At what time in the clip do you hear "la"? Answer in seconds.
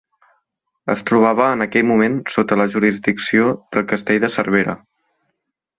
2.63-2.67